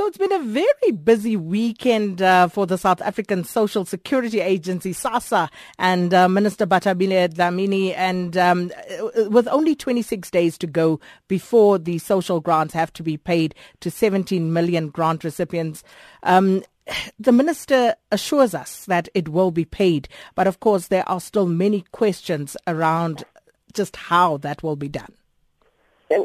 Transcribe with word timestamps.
So 0.00 0.06
it's 0.06 0.16
been 0.16 0.32
a 0.32 0.38
very 0.38 0.92
busy 0.92 1.36
weekend 1.36 2.22
uh, 2.22 2.48
for 2.48 2.66
the 2.66 2.78
South 2.78 3.02
African 3.02 3.44
Social 3.44 3.84
Security 3.84 4.40
Agency, 4.40 4.94
SASSA, 4.94 5.50
and 5.78 6.14
uh, 6.14 6.26
Minister 6.26 6.66
Bathabile 6.66 7.28
Dlamini, 7.28 7.92
and 7.94 8.34
um, 8.38 8.72
uh, 8.88 9.28
with 9.28 9.46
only 9.48 9.74
26 9.74 10.30
days 10.30 10.56
to 10.56 10.66
go 10.66 11.00
before 11.28 11.78
the 11.78 11.98
social 11.98 12.40
grants 12.40 12.72
have 12.72 12.90
to 12.94 13.02
be 13.02 13.18
paid 13.18 13.54
to 13.80 13.90
17 13.90 14.50
million 14.50 14.88
grant 14.88 15.22
recipients. 15.22 15.84
Um, 16.22 16.62
the 17.18 17.30
minister 17.30 17.94
assures 18.10 18.54
us 18.54 18.86
that 18.86 19.10
it 19.12 19.28
will 19.28 19.50
be 19.50 19.66
paid, 19.66 20.08
but 20.34 20.46
of 20.46 20.60
course 20.60 20.86
there 20.86 21.06
are 21.10 21.20
still 21.20 21.44
many 21.44 21.84
questions 21.92 22.56
around 22.66 23.24
just 23.74 23.96
how 23.96 24.38
that 24.38 24.62
will 24.62 24.76
be 24.76 24.88
done. 24.88 25.12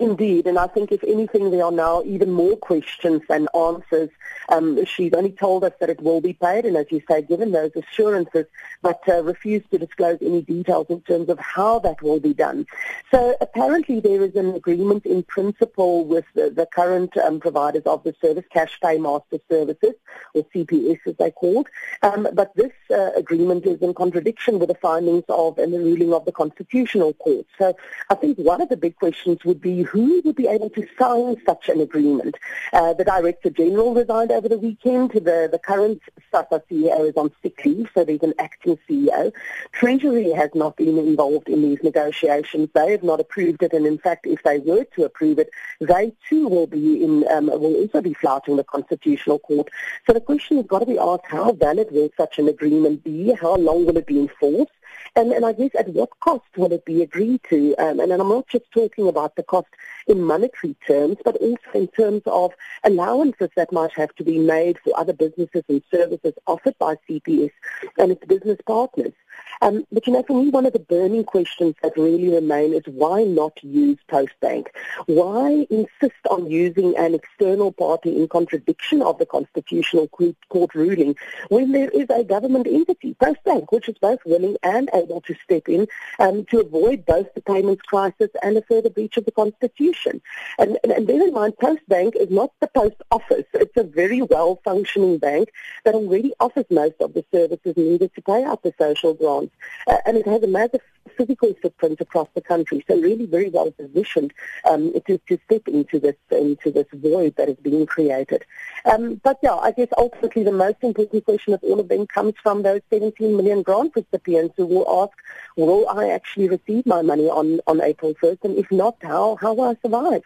Indeed, 0.00 0.48
and 0.48 0.58
I 0.58 0.66
think 0.66 0.90
if 0.90 1.04
anything, 1.04 1.52
there 1.52 1.64
are 1.64 1.70
now 1.70 2.02
even 2.02 2.32
more 2.32 2.56
questions 2.56 3.22
than 3.28 3.46
answers. 3.54 4.10
Um, 4.48 4.84
she's 4.84 5.12
only 5.12 5.30
told 5.30 5.62
us 5.62 5.72
that 5.78 5.88
it 5.88 6.02
will 6.02 6.20
be 6.20 6.32
paid, 6.32 6.64
and 6.64 6.76
as 6.76 6.86
you 6.90 7.00
say, 7.08 7.22
given 7.22 7.52
those 7.52 7.70
assurances, 7.76 8.46
but 8.82 9.00
uh, 9.08 9.22
refused 9.22 9.70
to 9.70 9.78
disclose 9.78 10.18
any 10.20 10.42
details 10.42 10.86
in 10.88 11.00
terms 11.02 11.28
of 11.28 11.38
how 11.38 11.78
that 11.80 12.02
will 12.02 12.18
be 12.18 12.34
done. 12.34 12.66
So 13.12 13.36
apparently 13.40 14.00
there 14.00 14.24
is 14.24 14.34
an 14.34 14.52
agreement 14.56 15.06
in 15.06 15.22
principle 15.22 16.04
with 16.04 16.24
the, 16.34 16.50
the 16.50 16.66
current 16.66 17.16
um, 17.16 17.38
providers 17.38 17.84
of 17.86 18.02
the 18.02 18.16
service, 18.20 18.46
Cash 18.52 18.80
Paymaster 18.82 19.38
Services, 19.48 19.94
or 20.34 20.42
CPS 20.52 20.98
as 21.06 21.14
they're 21.18 21.30
called, 21.30 21.68
um, 22.02 22.26
but 22.32 22.52
this 22.56 22.72
uh, 22.90 23.10
agreement 23.16 23.64
is 23.64 23.80
in 23.80 23.94
contradiction 23.94 24.58
with 24.58 24.70
the 24.70 24.74
findings 24.74 25.24
of 25.28 25.56
and 25.58 25.72
the 25.72 25.78
ruling 25.78 26.12
of 26.12 26.24
the 26.24 26.32
Constitutional 26.32 27.12
Court. 27.12 27.46
So 27.58 27.76
I 28.10 28.16
think 28.16 28.38
one 28.38 28.60
of 28.60 28.70
the 28.70 28.76
big 28.76 28.96
questions 28.96 29.44
would 29.44 29.60
be 29.60 29.67
be 29.68 29.82
who 29.82 30.20
would 30.24 30.36
be 30.36 30.46
able 30.46 30.70
to 30.70 30.86
sign 30.98 31.36
such 31.44 31.68
an 31.68 31.80
agreement. 31.80 32.36
Uh, 32.72 32.94
the 32.94 33.04
Director 33.04 33.50
General 33.50 33.94
resigned 33.94 34.30
over 34.30 34.48
the 34.48 34.58
weekend. 34.58 35.10
The, 35.12 35.48
the 35.50 35.58
current 35.58 36.00
SASSA 36.32 36.62
CEO 36.70 37.08
is 37.08 37.16
on 37.16 37.30
sick 37.42 37.64
leave, 37.64 37.88
so 37.94 38.04
there's 38.04 38.22
an 38.22 38.34
acting 38.38 38.78
CEO. 38.88 39.32
Treasury 39.72 40.30
has 40.32 40.50
not 40.54 40.76
been 40.76 40.98
involved 40.98 41.48
in 41.48 41.62
these 41.62 41.78
negotiations. 41.82 42.68
They 42.74 42.92
have 42.92 43.02
not 43.02 43.20
approved 43.20 43.62
it, 43.62 43.72
and 43.72 43.86
in 43.86 43.98
fact, 43.98 44.26
if 44.26 44.42
they 44.42 44.58
were 44.58 44.84
to 44.96 45.04
approve 45.04 45.38
it, 45.38 45.50
they 45.80 46.12
too 46.28 46.48
will 46.48 46.66
be 46.66 47.02
in, 47.02 47.26
um, 47.30 47.46
will 47.46 47.76
also 47.76 48.00
be 48.00 48.14
flouting 48.14 48.56
the 48.56 48.64
Constitutional 48.64 49.38
Court. 49.40 49.68
So 50.06 50.12
the 50.12 50.20
question 50.20 50.56
has 50.58 50.66
got 50.66 50.80
to 50.80 50.86
be 50.86 50.98
asked, 50.98 51.26
how 51.28 51.52
valid 51.52 51.88
will 51.90 52.10
such 52.16 52.38
an 52.38 52.48
agreement 52.48 53.04
be? 53.04 53.32
How 53.32 53.56
long 53.56 53.86
will 53.86 53.96
it 53.96 54.06
be 54.06 54.20
enforced? 54.20 54.72
And, 55.18 55.32
and 55.32 55.44
I 55.44 55.52
guess 55.52 55.70
at 55.76 55.88
what 55.88 56.10
cost 56.20 56.46
will 56.56 56.72
it 56.72 56.84
be 56.84 57.02
agreed 57.02 57.40
to? 57.50 57.74
Um, 57.74 57.98
and, 57.98 58.12
and 58.12 58.22
I'm 58.22 58.28
not 58.28 58.46
just 58.46 58.70
talking 58.70 59.08
about 59.08 59.34
the 59.34 59.42
cost 59.42 59.66
in 60.06 60.22
monetary 60.22 60.76
terms, 60.86 61.16
but 61.24 61.34
also 61.38 61.58
in 61.74 61.88
terms 61.88 62.22
of 62.26 62.52
allowances 62.84 63.50
that 63.56 63.72
might 63.72 63.90
have 63.94 64.14
to 64.14 64.22
be 64.22 64.38
made 64.38 64.78
for 64.78 64.96
other 64.96 65.12
businesses 65.12 65.64
and 65.68 65.82
services 65.90 66.34
offered 66.46 66.78
by 66.78 66.94
CPS 67.08 67.50
and 67.98 68.12
its 68.12 68.24
business 68.26 68.58
partners. 68.64 69.12
Um, 69.60 69.84
but 69.90 70.06
you 70.06 70.12
know, 70.12 70.22
for 70.22 70.40
me, 70.40 70.50
one 70.50 70.66
of 70.66 70.72
the 70.72 70.78
burning 70.78 71.24
questions 71.24 71.74
that 71.82 71.96
really 71.96 72.28
remain 72.28 72.72
is 72.72 72.82
why 72.86 73.24
not 73.24 73.62
use 73.62 73.98
Postbank? 74.08 74.68
Why 75.06 75.66
insist 75.70 76.26
on 76.30 76.50
using 76.50 76.96
an 76.96 77.14
external 77.14 77.72
party 77.72 78.16
in 78.16 78.28
contradiction 78.28 79.02
of 79.02 79.18
the 79.18 79.26
Constitutional 79.26 80.08
Court 80.08 80.74
ruling 80.74 81.16
when 81.48 81.72
there 81.72 81.88
is 81.88 82.06
a 82.10 82.24
government 82.24 82.66
entity, 82.68 83.16
Postbank, 83.20 83.72
which 83.72 83.88
is 83.88 83.96
both 84.00 84.20
willing 84.24 84.56
and 84.62 84.88
able 84.94 85.07
to 85.08 85.34
step 85.42 85.68
in 85.68 85.86
um, 86.18 86.44
to 86.46 86.60
avoid 86.60 87.04
both 87.06 87.32
the 87.34 87.40
payments 87.40 87.82
crisis 87.82 88.30
and 88.42 88.56
a 88.56 88.62
further 88.62 88.90
breach 88.90 89.16
of 89.16 89.24
the 89.24 89.32
Constitution? 89.32 90.20
And, 90.58 90.78
and, 90.82 90.92
and 90.92 91.06
bear 91.06 91.26
in 91.26 91.32
mind, 91.32 91.54
Postbank 91.62 92.16
is 92.16 92.30
not 92.30 92.52
the 92.60 92.68
post 92.68 92.96
office. 93.10 93.44
It's 93.54 93.76
a 93.76 93.84
very 93.84 94.22
well-functioning 94.22 95.18
bank 95.18 95.50
that 95.84 95.94
already 95.94 96.32
offers 96.40 96.66
most 96.70 96.94
of 97.00 97.14
the 97.14 97.24
services 97.32 97.74
needed 97.76 98.14
to 98.14 98.22
pay 98.22 98.44
out 98.44 98.62
the 98.62 98.72
social 98.78 99.14
grants 99.14 99.54
uh, 99.86 99.96
and 100.06 100.16
it 100.16 100.26
has 100.26 100.42
a 100.42 100.46
massive 100.46 100.80
physical 101.16 101.54
footprint 101.60 102.00
across 102.00 102.28
the 102.34 102.40
country. 102.40 102.84
So 102.88 102.98
really 102.98 103.26
very 103.26 103.50
well 103.50 103.70
positioned 103.70 104.32
um, 104.68 104.92
to, 105.06 105.18
to 105.28 105.38
step 105.46 105.66
into 105.66 105.98
this 105.98 106.14
into 106.30 106.70
this 106.70 106.86
void 106.92 107.34
that 107.36 107.48
is 107.48 107.56
being 107.56 107.86
created. 107.86 108.44
Um, 108.84 109.20
but 109.24 109.38
yeah, 109.42 109.56
I 109.56 109.72
guess 109.72 109.88
ultimately 109.96 110.44
the 110.44 110.52
most 110.52 110.76
important 110.82 111.24
question 111.24 111.54
of 111.54 111.62
all 111.62 111.80
of 111.80 111.88
them 111.88 112.06
comes 112.06 112.34
from 112.42 112.62
those 112.62 112.80
17 112.90 113.36
million 113.36 113.62
grant 113.62 113.92
recipients 113.96 114.54
who 114.56 114.66
will 114.66 114.84
ask, 115.02 115.16
will 115.56 115.88
I 115.88 116.10
actually 116.10 116.48
receive 116.48 116.86
my 116.86 117.02
money 117.02 117.28
on, 117.28 117.60
on 117.66 117.82
April 117.82 118.14
1st? 118.14 118.44
And 118.44 118.58
if 118.58 118.70
not, 118.70 118.96
how, 119.02 119.36
how 119.40 119.54
will 119.54 119.70
I 119.70 119.76
survive? 119.82 120.22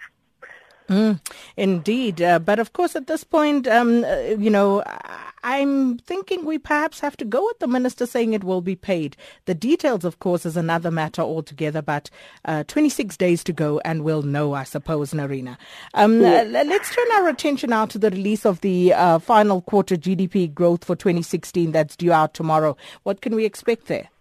Mm, 0.89 1.21
indeed. 1.57 2.21
Uh, 2.21 2.39
but 2.39 2.59
of 2.59 2.73
course, 2.73 2.95
at 2.97 3.07
this 3.07 3.25
point, 3.25 3.67
um, 3.67 4.05
uh, 4.05 4.17
you 4.39 4.51
know, 4.51 4.83
I'm 5.45 5.99
thinking 5.99 6.45
we 6.45 6.59
perhaps 6.59 7.01
have 7.01 7.17
to 7.17 7.25
go 7.25 7.45
with 7.45 7.59
the 7.59 7.67
minister 7.67 8.07
saying 8.07 8.33
it 8.33 8.45
will 8.45 8.61
be 8.61 8.77
paid. 8.77 9.17
The 9.47 9.55
details, 9.55 10.05
of 10.05 10.19
course, 10.19 10.45
is 10.45 10.57
another 10.57 10.91
matter 10.91 11.23
altogether, 11.23 11.83
but 11.83 12.11
uh, 12.45 12.65
26 12.65 13.17
days 13.17 13.43
to 13.45 13.53
go 13.53 13.81
and 13.85 14.05
we'll 14.05 14.23
know, 14.23 14.53
I 14.53 14.65
suppose, 14.65 15.13
Narina. 15.13 15.57
Um, 15.95 16.25
uh, 16.25 16.45
let's 16.45 16.95
turn 16.95 17.13
our 17.15 17.29
attention 17.29 17.71
now 17.71 17.87
to 17.87 17.99
the 17.99 18.11
release 18.11 18.45
of 18.45 18.61
the 18.61 18.93
uh, 18.93 19.19
final 19.19 19.63
quarter 19.63 19.97
GDP 19.97 20.53
growth 20.53 20.85
for 20.85 20.95
2016 20.95 21.73
that's 21.73 21.97
due 21.97 22.13
out 22.13 22.35
tomorrow. 22.35 22.77
What 23.03 23.21
can 23.21 23.35
we 23.35 23.45
expect 23.45 23.87
there? 23.87 24.12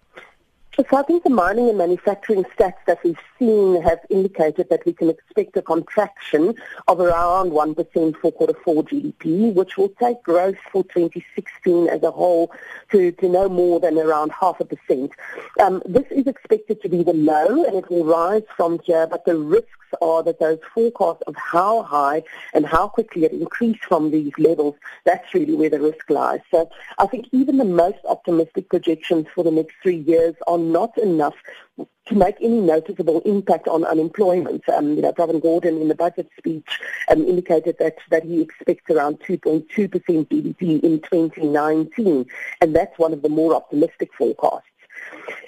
So 0.78 0.86
I 0.98 1.04
think 1.04 1.24
the 1.24 1.30
mining 1.30 1.68
and 1.68 1.78
manufacturing 1.78 2.46
stats 2.46 2.86
that 2.88 3.04
we've 3.04 3.20
seen 3.38 3.82
have 3.82 4.00
indicated 4.10 4.70
that 4.70 4.86
we 4.86 4.94
can 4.94 5.10
expect 5.10 5.58
a 5.58 5.62
contraction 5.62 6.56
of 6.88 7.02
around 7.02 7.52
1% 7.52 8.16
for 8.18 8.32
quarter 8.32 8.54
four 8.64 8.82
GDP, 8.84 9.54
which 9.54 9.76
will 9.78 9.90
take 9.90 10.24
growth 10.24 10.56
for 10.72 10.86
2016 10.86 11.90
as 11.90 12.04
a 12.04 12.12
whole 12.12 12.54
to, 12.92 13.12
to 13.12 13.28
no 13.28 13.50
more 13.50 13.82
than 13.82 13.98
around 13.98 14.32
half 14.32 14.62
a 14.62 14.66
percent. 14.66 15.12
Um, 15.60 15.84
this 15.86 16.06
is 16.10 16.26
expected 16.26 16.82
to 16.84 16.90
be 16.90 17.04
the 17.04 17.14
low 17.14 17.66
and 17.66 17.76
it 17.76 17.90
will 17.92 18.06
rise 18.06 18.44
from 18.56 18.80
here, 18.86 19.08
but 19.08 19.26
the 19.26 19.38
risks 19.38 19.68
are 20.02 20.24
that 20.24 20.40
those 20.40 20.60
forecasts 20.74 21.24
of 21.28 21.36
how 21.36 21.84
high 21.84 22.24
and 22.54 22.66
how 22.66 22.88
quickly 22.88 23.26
it 23.26 23.34
increased 23.34 23.84
from 23.84 24.12
these 24.12 24.32
levels, 24.38 24.76
that's 25.04 25.34
really 25.34 25.56
where 25.56 25.70
the 25.70 25.82
risk 25.82 26.10
lies. 26.10 26.40
So 26.50 26.70
I 26.98 27.08
think 27.08 27.28
even 27.32 27.58
the 27.58 27.66
most 27.66 28.00
optimistic 28.06 28.70
projections 28.70 29.28
for 29.34 29.44
the 29.44 29.52
next 29.52 29.76
three 29.84 29.98
years 29.98 30.36
are 30.48 30.58
not 30.62 30.98
enough 30.98 31.36
to 31.78 32.16
make 32.16 32.36
any 32.42 32.60
noticeable 32.60 33.22
impact 33.22 33.68
on 33.68 33.86
unemployment. 33.86 34.68
Um, 34.70 34.96
you 34.96 35.02
know, 35.02 35.14
Pravin 35.14 35.42
Gordhan 35.42 35.82
in 35.82 35.88
the 35.88 35.96
budget 35.96 36.30
speech 36.38 36.80
um, 37.10 37.26
indicated 37.26 37.78
that, 37.80 37.98
that 38.10 38.24
he 38.24 38.42
expects 38.42 38.90
around 38.90 39.20
2.2% 39.22 39.68
GDP 39.68 40.84
in 40.84 41.00
2019, 41.02 42.26
and 42.60 42.76
that's 42.76 42.98
one 43.00 43.14
of 43.14 43.22
the 43.22 43.30
more 43.30 43.56
optimistic 43.56 44.10
forecasts. 44.18 44.66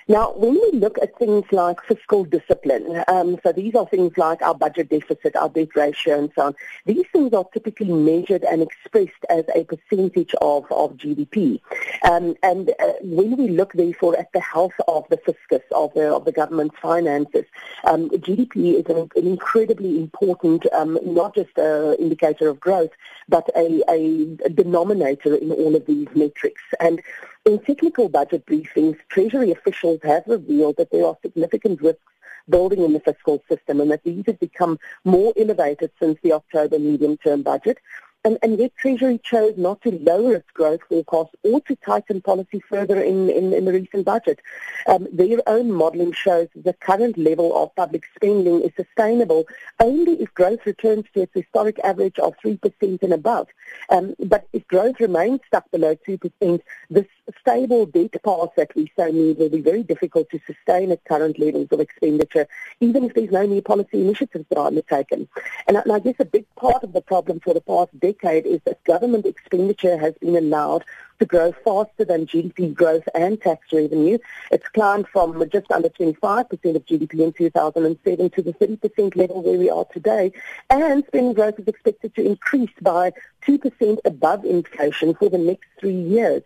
Now, 0.07 0.33
when 0.33 0.53
we 0.53 0.79
look 0.79 0.97
at 1.01 1.17
things 1.17 1.45
like 1.51 1.81
fiscal 1.83 2.25
discipline, 2.25 3.03
um, 3.07 3.39
so 3.43 3.53
these 3.53 3.73
are 3.75 3.87
things 3.87 4.17
like 4.17 4.41
our 4.41 4.53
budget 4.53 4.89
deficit, 4.89 5.35
our 5.35 5.49
debt 5.49 5.69
ratio, 5.75 6.19
and 6.19 6.31
so 6.35 6.47
on, 6.47 6.55
these 6.85 7.05
things 7.13 7.33
are 7.33 7.45
typically 7.53 7.93
measured 7.93 8.43
and 8.43 8.61
expressed 8.61 9.11
as 9.29 9.45
a 9.55 9.63
percentage 9.63 10.33
of, 10.41 10.65
of 10.71 10.97
GDP. 10.97 11.61
Um, 12.03 12.35
and 12.43 12.71
uh, 12.79 12.93
when 13.01 13.37
we 13.37 13.47
look, 13.47 13.73
therefore, 13.73 14.17
at 14.19 14.31
the 14.33 14.41
health 14.41 14.73
of 14.89 15.05
the 15.09 15.17
fiscus, 15.17 15.63
of 15.71 15.93
the, 15.93 16.13
of 16.13 16.25
the 16.25 16.33
government's 16.33 16.75
finances, 16.81 17.45
um, 17.85 18.09
GDP 18.09 18.79
is 18.79 18.85
an, 18.87 19.09
an 19.15 19.27
incredibly 19.27 19.97
important, 19.97 20.65
um, 20.73 20.99
not 21.03 21.33
just 21.33 21.57
an 21.57 21.95
indicator 21.97 22.49
of 22.49 22.59
growth, 22.59 22.91
but 23.29 23.49
a, 23.55 23.81
a, 23.89 24.49
denominator 24.49 25.35
in 25.35 25.51
all 25.51 25.75
of 25.75 25.85
these 25.85 26.07
metrics. 26.13 26.61
And 26.79 27.01
in 27.45 27.59
technical 27.59 28.07
budget 28.07 28.45
briefings, 28.45 28.97
Treasury 29.09 29.51
officials 29.51 29.92
have 30.03 30.23
revealed 30.27 30.77
that 30.77 30.91
there 30.91 31.05
are 31.05 31.17
significant 31.21 31.81
risks 31.81 32.01
building 32.49 32.83
in 32.83 32.93
the 32.93 32.99
fiscal 32.99 33.41
system 33.49 33.79
and 33.79 33.91
that 33.91 34.03
these 34.03 34.23
have 34.25 34.39
become 34.39 34.77
more 35.05 35.33
elevated 35.37 35.91
since 36.01 36.17
the 36.23 36.33
October 36.33 36.79
medium-term 36.79 37.41
budget. 37.41 37.77
And, 38.25 38.37
and 38.41 38.57
yet 38.57 38.71
Treasury 38.77 39.19
chose 39.21 39.55
not 39.57 39.81
to 39.81 39.91
lower 39.91 40.35
its 40.35 40.49
growth 40.51 40.79
forecast 40.87 41.35
or 41.43 41.59
to 41.61 41.75
tighten 41.75 42.21
policy 42.21 42.61
further 42.69 43.01
in, 43.01 43.29
in, 43.29 43.51
in 43.51 43.65
the 43.65 43.73
recent 43.73 44.05
budget. 44.05 44.39
Um, 44.87 45.09
their 45.11 45.39
own 45.45 45.73
modelling 45.73 46.13
shows 46.13 46.47
the 46.55 46.71
current 46.71 47.17
level 47.17 47.55
of 47.61 47.75
public 47.75 48.03
spending 48.15 48.61
is 48.61 48.71
sustainable 48.77 49.45
only 49.81 50.21
if 50.21 50.33
growth 50.35 50.65
returns 50.65 51.05
to 51.13 51.23
its 51.23 51.33
historic 51.33 51.79
average 51.83 52.17
of 52.19 52.33
3% 52.43 53.03
and 53.03 53.13
above. 53.13 53.49
Um, 53.89 54.15
but 54.25 54.47
if 54.53 54.65
growth 54.69 55.01
remains 55.01 55.41
stuck 55.47 55.69
below 55.71 55.95
2%, 56.07 56.61
this 56.89 57.05
stable 57.41 57.85
debt 57.85 58.15
path 58.23 58.49
that 58.55 58.73
we 58.75 58.89
so 58.95 59.11
need 59.11 59.37
will 59.37 59.49
be 59.49 59.61
very 59.61 59.83
difficult 59.83 60.29
to 60.29 60.39
sustain 60.47 60.91
at 60.91 61.03
current 61.05 61.39
levels 61.39 61.67
of 61.71 61.81
expenditure, 61.81 62.47
even 62.79 63.03
if 63.03 63.13
there's 63.13 63.31
no 63.31 63.45
new 63.45 63.61
policy 63.61 64.01
initiatives 64.01 64.45
that 64.47 64.57
are 64.57 64.67
undertaken. 64.67 65.27
And, 65.67 65.75
and 65.75 65.91
I 65.91 65.99
guess 65.99 66.15
a 66.19 66.25
big 66.25 66.45
part 66.55 66.83
of 66.83 66.93
the 66.93 67.01
problem 67.01 67.41
for 67.41 67.53
the 67.53 67.61
past 67.61 67.97
decade 67.99 68.12
decade 68.13 68.45
is 68.45 68.61
that 68.65 68.83
government 68.83 69.25
expenditure 69.25 69.97
has 69.97 70.13
been 70.15 70.35
allowed 70.35 70.83
to 71.19 71.25
grow 71.25 71.51
faster 71.63 72.05
than 72.05 72.25
GDP 72.25 72.73
growth 72.73 73.07
and 73.15 73.41
tax 73.41 73.71
revenue. 73.71 74.17
It's 74.51 74.67
climbed 74.69 75.07
from 75.07 75.43
just 75.49 75.71
under 75.71 75.89
25% 75.89 76.49
of 76.75 76.85
GDP 76.85 77.19
in 77.19 77.33
2007 77.33 78.29
to 78.29 78.41
the 78.41 78.53
30% 78.53 79.15
level 79.15 79.41
where 79.41 79.57
we 79.57 79.69
are 79.69 79.85
today. 79.85 80.31
And 80.69 81.05
spending 81.07 81.33
growth 81.33 81.59
is 81.59 81.67
expected 81.67 82.15
to 82.15 82.25
increase 82.25 82.71
by 82.81 83.13
2% 83.47 83.99
above 84.05 84.45
inflation 84.45 85.13
for 85.15 85.29
the 85.29 85.37
next 85.37 85.67
three 85.79 85.93
years. 85.93 86.43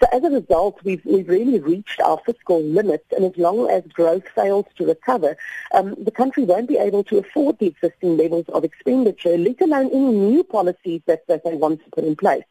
So 0.00 0.08
as 0.12 0.22
a 0.22 0.30
result, 0.30 0.78
we've, 0.84 1.04
we've 1.04 1.28
really 1.28 1.58
reached 1.58 2.00
our 2.00 2.18
fiscal 2.24 2.62
limits, 2.62 3.04
and 3.14 3.24
as 3.24 3.36
long 3.36 3.68
as 3.68 3.82
growth 3.92 4.28
fails 4.28 4.66
to 4.76 4.86
recover, 4.86 5.36
um, 5.72 5.96
the 6.02 6.12
country 6.12 6.44
won't 6.44 6.68
be 6.68 6.78
able 6.78 7.02
to 7.04 7.18
afford 7.18 7.58
the 7.58 7.66
existing 7.66 8.16
levels 8.16 8.46
of 8.50 8.64
expenditure, 8.64 9.36
let 9.36 9.60
alone 9.60 9.86
any 9.86 10.12
new 10.12 10.44
policies 10.44 11.02
that, 11.06 11.26
that 11.26 11.42
they 11.44 11.54
want 11.54 11.82
to 11.82 11.90
put 11.90 12.04
in 12.04 12.14
place. 12.14 12.44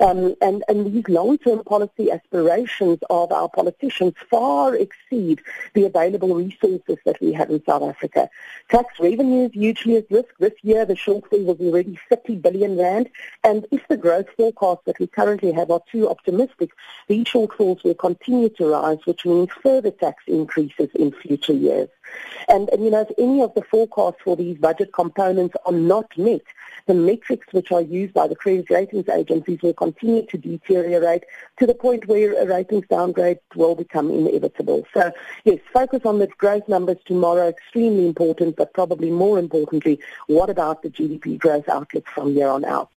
Um, 0.00 0.34
and, 0.40 0.64
and 0.68 0.92
these 0.92 1.08
long-term 1.08 1.64
policy 1.64 2.10
aspirations 2.10 2.98
of 3.10 3.30
our 3.30 3.48
politicians 3.48 4.14
far 4.28 4.74
exceed 4.74 5.40
the 5.74 5.84
available 5.84 6.34
resources 6.34 6.98
that 7.04 7.20
we 7.20 7.32
have 7.32 7.50
in 7.50 7.64
South 7.64 7.82
Africa. 7.82 8.28
Tax 8.70 8.98
revenues 8.98 9.52
hugely 9.52 9.96
at 9.96 10.10
risk. 10.10 10.34
This 10.40 10.54
year, 10.62 10.84
the 10.84 10.94
shortfall 10.94 11.44
was 11.44 11.60
already 11.60 11.98
30 12.08 12.36
billion 12.36 12.76
rand. 12.76 13.08
And 13.44 13.66
if 13.70 13.86
the 13.88 13.96
growth 13.96 14.26
forecasts 14.36 14.82
that 14.86 14.98
we 14.98 15.06
currently 15.06 15.52
have 15.52 15.70
are 15.70 15.82
too 15.90 16.08
optimistic, 16.08 16.70
these 17.06 17.26
shortfalls 17.26 17.84
will 17.84 17.94
continue 17.94 18.48
to 18.50 18.66
rise, 18.66 18.98
which 19.04 19.24
means 19.24 19.50
further 19.62 19.90
tax 19.90 20.24
increases 20.26 20.90
in 20.94 21.12
future 21.12 21.52
years. 21.52 21.88
And, 22.48 22.68
and 22.70 22.84
you 22.84 22.90
know, 22.90 23.02
if 23.02 23.10
any 23.18 23.42
of 23.42 23.54
the 23.54 23.62
forecasts 23.62 24.20
for 24.22 24.36
these 24.36 24.58
budget 24.58 24.92
components 24.92 25.56
are 25.66 25.72
not 25.72 26.16
met, 26.18 26.42
the 26.86 26.94
metrics 26.94 27.46
which 27.52 27.72
are 27.72 27.80
used 27.80 28.12
by 28.12 28.28
the 28.28 28.36
credit 28.36 28.68
ratings 28.70 29.08
agencies 29.08 29.53
will 29.62 29.74
continue 29.74 30.24
to 30.26 30.38
deteriorate 30.38 31.24
to 31.58 31.66
the 31.66 31.74
point 31.74 32.06
where 32.06 32.40
a 32.40 32.46
ratings 32.46 32.86
downgrade 32.88 33.38
will 33.54 33.74
become 33.74 34.10
inevitable. 34.10 34.86
So, 34.94 35.12
yes, 35.44 35.58
focus 35.72 36.00
on 36.04 36.18
the 36.18 36.26
growth 36.26 36.68
numbers 36.68 36.98
tomorrow, 37.04 37.48
extremely 37.48 38.06
important, 38.06 38.56
but 38.56 38.72
probably 38.72 39.10
more 39.10 39.38
importantly, 39.38 40.00
what 40.26 40.50
about 40.50 40.82
the 40.82 40.90
GDP 40.90 41.38
growth 41.38 41.68
outlook 41.68 42.06
from 42.08 42.34
here 42.34 42.48
on 42.48 42.64
out? 42.64 42.90